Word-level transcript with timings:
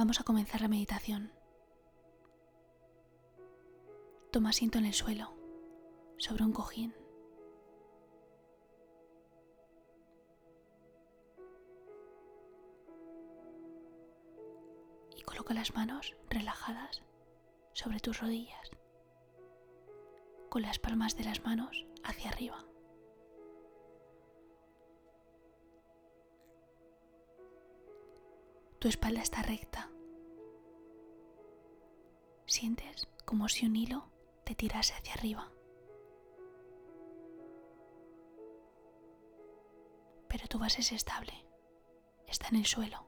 Vamos 0.00 0.18
a 0.18 0.24
comenzar 0.24 0.62
la 0.62 0.68
meditación. 0.68 1.30
Toma 4.32 4.48
asiento 4.48 4.78
en 4.78 4.86
el 4.86 4.94
suelo, 4.94 5.34
sobre 6.16 6.42
un 6.42 6.54
cojín. 6.54 6.94
Y 15.18 15.22
coloca 15.24 15.52
las 15.52 15.74
manos 15.74 16.16
relajadas 16.30 17.02
sobre 17.74 18.00
tus 18.00 18.22
rodillas, 18.22 18.70
con 20.48 20.62
las 20.62 20.78
palmas 20.78 21.14
de 21.14 21.24
las 21.24 21.44
manos 21.44 21.86
hacia 22.04 22.30
arriba. 22.30 22.64
Tu 28.78 28.88
espalda 28.88 29.20
está 29.20 29.42
recta. 29.42 29.89
Sientes 32.50 33.06
como 33.24 33.48
si 33.48 33.64
un 33.64 33.76
hilo 33.76 34.10
te 34.42 34.56
tirase 34.56 34.92
hacia 34.94 35.14
arriba. 35.14 35.52
Pero 40.28 40.48
tu 40.48 40.58
base 40.58 40.80
es 40.80 40.90
estable. 40.90 41.32
Está 42.26 42.48
en 42.48 42.56
el 42.56 42.66
suelo. 42.66 43.06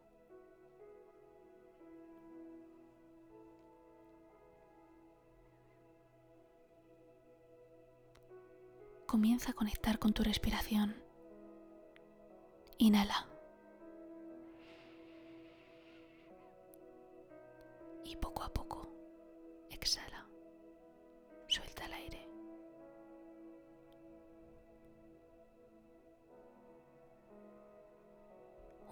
Comienza 9.09 9.50
a 9.50 9.55
conectar 9.55 9.98
con 9.98 10.12
tu 10.12 10.22
respiración. 10.22 10.94
Inhala. 12.78 13.31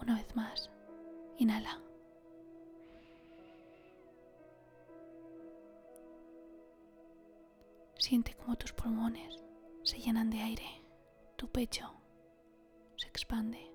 Una 0.01 0.17
vez 0.17 0.35
más, 0.35 0.71
inhala. 1.39 1.81
Siente 7.99 8.35
como 8.35 8.57
tus 8.57 8.73
pulmones 8.73 9.45
se 9.83 9.99
llenan 9.99 10.31
de 10.31 10.41
aire, 10.41 10.83
tu 11.37 11.49
pecho 11.49 11.91
se 12.97 13.09
expande. 13.09 13.71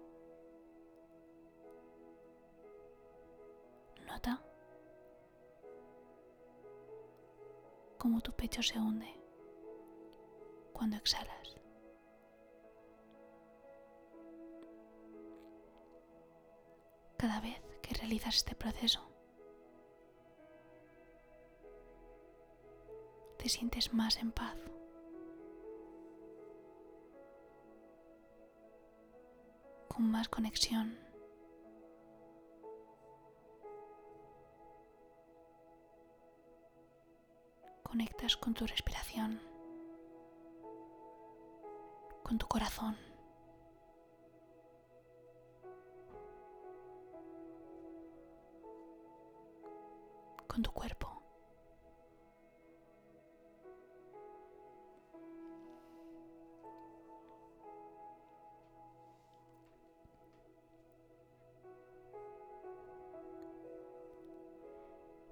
Nota 4.05 4.41
cómo 7.97 8.21
tu 8.21 8.31
pecho 8.33 8.61
se 8.61 8.79
hunde 8.79 9.07
cuando 10.73 10.97
exhalas. 10.97 11.57
Cada 17.17 17.39
vez 17.41 17.61
que 17.81 17.93
realizas 17.95 18.35
este 18.35 18.55
proceso, 18.55 19.01
te 23.37 23.49
sientes 23.49 23.93
más 23.93 24.17
en 24.17 24.31
paz. 24.31 24.57
con 29.95 30.11
más 30.11 30.27
conexión 30.27 30.99
conectas 37.81 38.35
con 38.35 38.53
tu 38.53 38.67
respiración, 38.67 39.39
con 42.23 42.37
tu 42.37 42.45
corazón. 42.45 43.14
Con 50.55 50.63
tu 50.63 50.71
cuerpo. 50.71 51.21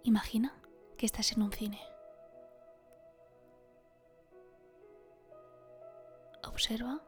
Imagina 0.04 0.54
que 0.98 1.06
estás 1.06 1.32
en 1.32 1.42
un 1.42 1.54
cine. 1.54 1.80
Observa 6.46 7.02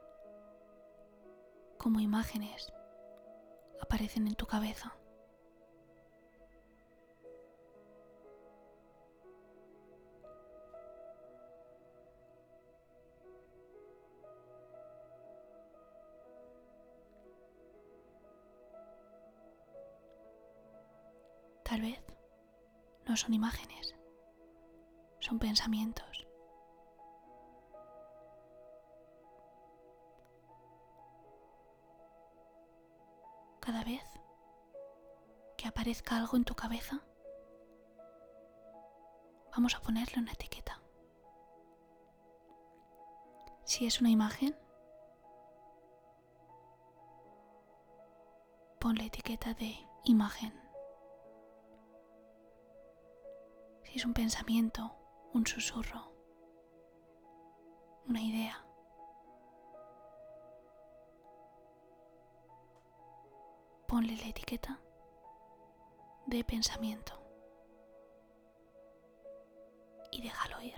cómo 1.78 2.00
imágenes 2.00 2.72
aparecen 3.82 4.26
en 4.28 4.36
tu 4.36 4.46
cabeza. 4.46 4.96
Tal 21.76 21.82
vez 21.82 22.02
no 23.06 23.18
son 23.18 23.34
imágenes, 23.34 23.94
son 25.20 25.40
pensamientos. 25.40 26.26
cada 33.60 33.84
vez 33.84 34.04
que 35.58 35.68
aparezca 35.68 36.16
algo 36.16 36.38
en 36.38 36.46
tu 36.46 36.56
cabeza, 36.56 37.02
vamos 39.54 39.76
a 39.76 39.82
ponerle 39.82 40.22
una 40.22 40.32
etiqueta. 40.32 40.80
Si 43.66 43.86
es 43.86 44.00
una 44.00 44.12
imagen, 44.12 44.58
pon 48.80 48.96
la 48.96 49.04
etiqueta 49.04 49.54
de 49.56 49.76
imagen. 50.06 50.65
Es 53.96 54.04
un 54.04 54.14
pensamiento, 54.14 54.94
un 55.34 55.48
susurro, 55.48 56.12
una 58.06 58.22
idea, 58.22 58.62
ponle 63.88 64.18
la 64.18 64.28
etiqueta 64.28 64.82
de 66.26 66.44
pensamiento 66.44 67.14
y 70.12 70.22
déjalo 70.24 70.62
ir. 70.62 70.76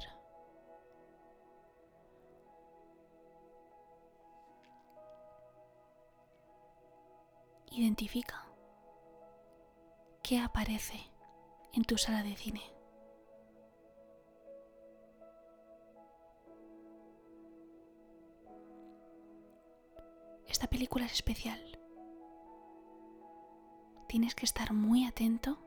Identifica 7.71 8.45
qué 10.21 10.37
aparece 10.39 11.09
en 11.73 11.83
tu 11.83 11.97
sala 11.97 12.21
de 12.21 12.35
cine. 12.35 12.76
Esta 20.57 20.65
película 20.65 21.05
es 21.05 21.13
especial 21.13 21.77
tienes 24.07 24.33
que 24.33 24.45
estar 24.45 24.73
muy 24.73 25.05
atento 25.05 25.59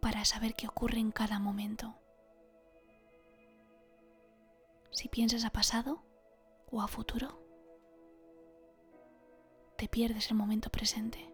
para 0.00 0.24
saber 0.24 0.54
qué 0.54 0.68
ocurre 0.68 0.98
en 1.00 1.10
cada 1.10 1.40
momento. 1.40 1.96
Si 4.92 5.08
piensas 5.08 5.44
a 5.44 5.50
pasado 5.50 6.04
o 6.70 6.80
a 6.80 6.86
futuro, 6.86 7.44
te 9.76 9.88
pierdes 9.88 10.30
el 10.30 10.36
momento 10.36 10.70
presente. 10.70 11.31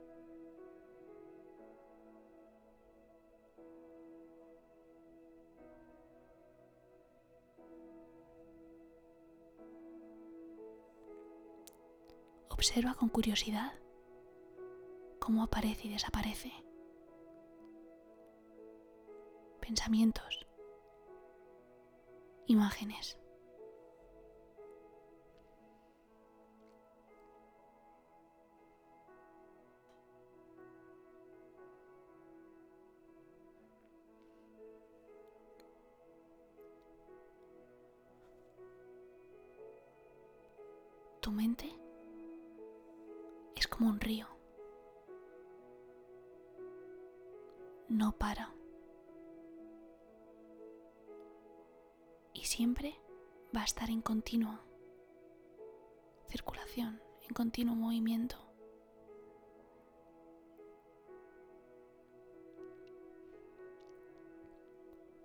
Observa 12.58 12.94
con 12.94 13.08
curiosidad 13.08 13.72
cómo 15.20 15.44
aparece 15.44 15.86
y 15.86 15.92
desaparece. 15.92 16.52
Pensamientos. 19.60 20.44
Imágenes. 22.46 23.16
tu 41.20 41.32
mente 41.32 41.67
como 43.78 43.90
un 43.90 44.00
río. 44.00 44.26
No 47.88 48.12
para. 48.12 48.52
Y 52.34 52.44
siempre 52.44 53.00
va 53.54 53.62
a 53.62 53.64
estar 53.64 53.88
en 53.88 54.02
continua 54.02 54.64
circulación, 56.26 57.00
en 57.22 57.34
continuo 57.34 57.74
movimiento. 57.74 58.36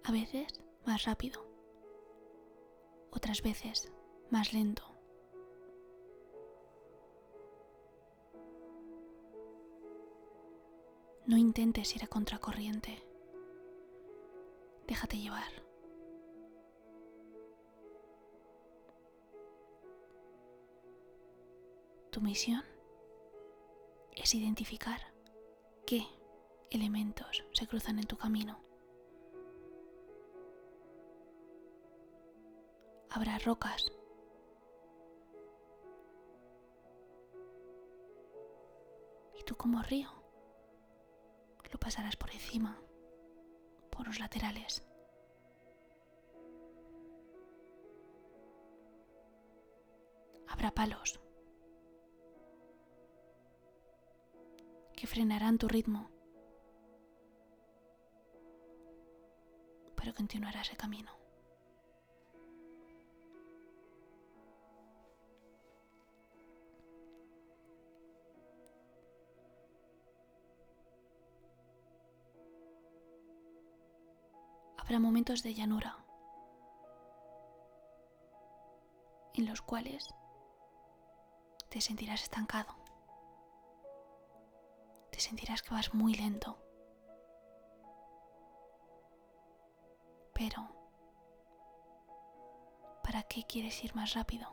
A 0.06 0.12
veces 0.12 0.48
más 0.86 1.04
rápido, 1.06 1.46
otras 3.12 3.42
veces 3.42 3.92
más 4.30 4.54
lento. 4.54 4.93
No 11.26 11.38
intentes 11.38 11.96
ir 11.96 12.04
a 12.04 12.08
contracorriente. 12.08 13.02
Déjate 14.88 15.18
llevar. 15.18 15.52
Tu 22.12 22.20
misión 22.20 22.64
es 24.12 24.36
identificar 24.36 25.00
qué 25.86 26.06
elementos 26.70 27.46
se 27.54 27.68
cruzan 27.68 28.00
en 28.00 28.06
tu 28.06 28.18
camino. 28.18 28.62
Habrá 33.10 33.40
rocas. 33.40 33.86
Y 39.40 39.44
tú 39.44 39.56
como 39.56 39.82
río 39.84 40.23
pasarás 41.84 42.16
por 42.16 42.32
encima, 42.32 42.80
por 43.92 44.08
los 44.08 44.18
laterales. 44.18 44.86
Habrá 50.48 50.72
palos 50.72 51.20
que 54.96 55.08
frenarán 55.08 55.58
tu 55.58 55.68
ritmo, 55.68 56.10
pero 59.98 60.14
continuarás 60.14 60.70
el 60.72 60.78
camino. 60.78 61.23
Momentos 75.00 75.44
de 75.44 75.54
llanura 75.54 75.98
en 79.34 79.48
los 79.48 79.62
cuales 79.62 80.14
te 81.70 81.82
sentirás 81.82 82.24
estancado 82.24 82.84
te 85.14 85.20
sentirás 85.20 85.62
que 85.62 85.76
vas 85.76 85.94
muy 85.94 86.16
lento. 86.16 86.58
Pero, 90.34 90.68
¿para 93.04 93.22
qué 93.22 93.46
quieres 93.46 93.84
ir 93.84 93.94
más 93.94 94.16
rápido? 94.16 94.50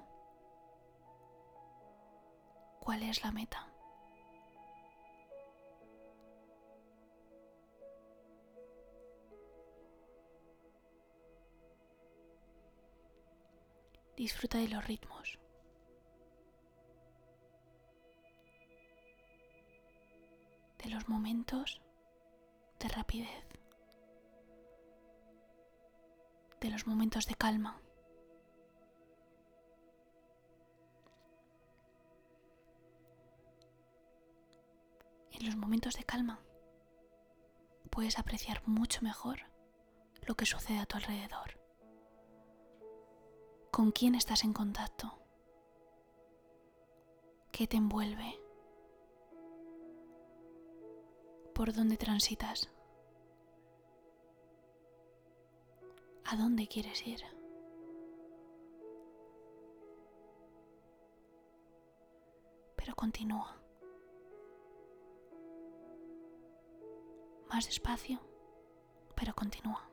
¿Cuál 2.80 3.02
es 3.04 3.24
la 3.24 3.32
meta? 3.32 3.69
Disfruta 14.20 14.58
de 14.58 14.68
los 14.68 14.86
ritmos. 14.86 15.38
de 20.84 20.90
los 20.90 21.08
momentos 21.08 21.80
de 22.78 22.88
rapidez, 22.88 23.44
de 26.60 26.70
los 26.70 26.86
momentos 26.86 27.24
de 27.26 27.34
calma. 27.34 27.80
En 35.32 35.46
los 35.46 35.56
momentos 35.56 35.94
de 35.94 36.04
calma 36.04 36.40
puedes 37.90 38.18
apreciar 38.18 38.66
mucho 38.66 39.00
mejor 39.02 39.40
lo 40.26 40.34
que 40.34 40.44
sucede 40.44 40.78
a 40.78 40.86
tu 40.86 40.98
alrededor. 40.98 41.59
¿Con 43.80 43.92
quién 43.92 44.14
estás 44.14 44.44
en 44.44 44.52
contacto? 44.52 45.10
¿Qué 47.50 47.66
te 47.66 47.78
envuelve? 47.78 48.38
por 51.54 51.72
dónde 51.72 51.96
transitas. 51.96 52.70
¿A 56.26 56.36
dónde 56.36 56.68
quieres 56.68 57.06
ir? 57.06 57.22
Pero 62.76 62.94
continúa. 62.94 63.56
Más 67.48 67.64
despacio, 67.64 68.20
pero 69.14 69.34
continúa. 69.34 69.89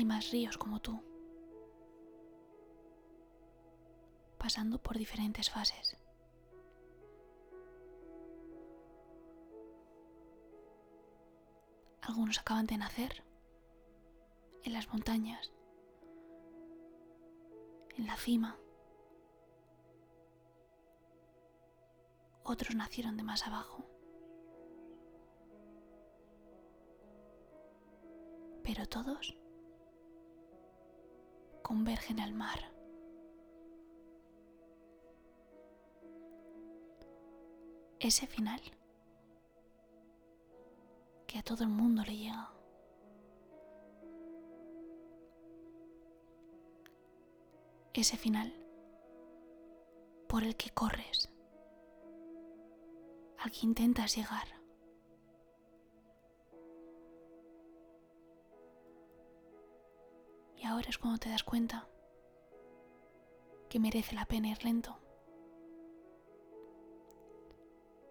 Hay 0.00 0.06
más 0.06 0.30
ríos 0.30 0.56
como 0.56 0.80
tú, 0.80 0.98
pasando 4.38 4.82
por 4.82 4.96
diferentes 4.96 5.50
fases. 5.50 5.94
Algunos 12.00 12.38
acaban 12.38 12.64
de 12.64 12.78
nacer 12.78 13.22
en 14.64 14.72
las 14.72 14.88
montañas, 14.88 15.52
en 17.98 18.06
la 18.06 18.16
cima. 18.16 18.58
Otros 22.42 22.74
nacieron 22.74 23.18
de 23.18 23.22
más 23.22 23.46
abajo. 23.46 23.84
Pero 28.64 28.86
todos 28.86 29.36
convergen 31.70 32.18
al 32.18 32.34
mar. 32.34 32.58
Ese 38.00 38.26
final 38.26 38.60
que 41.28 41.38
a 41.38 41.44
todo 41.44 41.62
el 41.62 41.70
mundo 41.70 42.02
le 42.02 42.16
llega. 42.16 42.52
Ese 47.92 48.16
final 48.16 48.52
por 50.26 50.42
el 50.42 50.56
que 50.56 50.70
corres, 50.70 51.30
al 53.38 53.52
que 53.52 53.60
intentas 53.62 54.16
llegar. 54.16 54.59
Ahora 60.70 60.88
es 60.88 60.98
cuando 60.98 61.18
te 61.18 61.28
das 61.28 61.42
cuenta 61.42 61.88
que 63.68 63.80
merece 63.80 64.14
la 64.14 64.24
pena 64.24 64.48
ir 64.48 64.64
lento. 64.64 64.96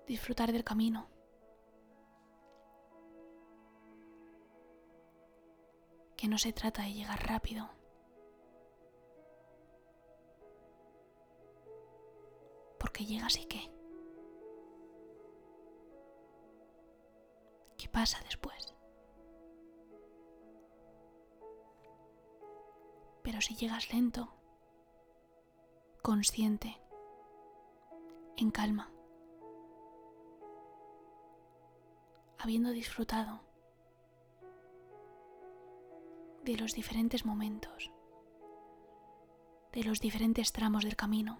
Disfrutar 0.08 0.52
del 0.52 0.64
camino. 0.64 1.08
Que 6.18 6.28
no 6.28 6.38
se 6.38 6.52
trata 6.52 6.84
de 6.84 6.94
llegar 6.94 7.28
rápido. 7.28 7.70
Porque 12.78 13.06
llegas 13.06 13.38
y 13.38 13.46
qué. 13.46 13.72
¿Qué 17.78 17.88
pasa 17.88 18.20
después? 18.26 18.69
Pero 23.30 23.42
si 23.42 23.56
llegas 23.56 23.94
lento, 23.94 24.28
consciente, 26.02 26.82
en 28.38 28.50
calma, 28.50 28.92
habiendo 32.40 32.72
disfrutado 32.72 33.42
de 36.44 36.58
los 36.58 36.72
diferentes 36.74 37.24
momentos, 37.24 37.92
de 39.74 39.84
los 39.84 40.00
diferentes 40.00 40.52
tramos 40.52 40.84
del 40.84 40.96
camino, 40.96 41.40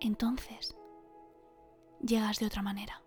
entonces 0.00 0.76
llegas 2.02 2.40
de 2.40 2.46
otra 2.46 2.60
manera. 2.60 3.03